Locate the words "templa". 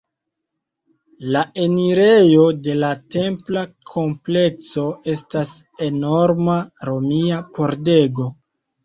3.15-3.63